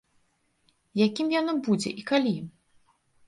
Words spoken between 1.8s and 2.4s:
і калі?